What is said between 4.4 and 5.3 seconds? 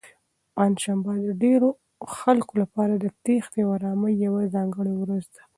ځانګړې ورځ